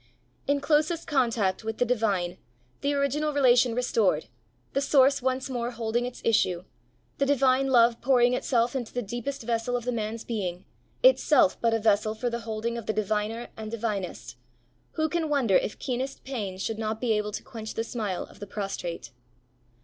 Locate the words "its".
6.07-6.23